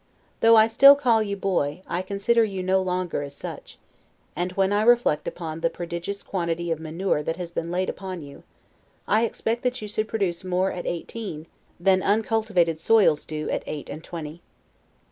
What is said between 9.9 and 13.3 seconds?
produce more at eighteen, than uncultivated soils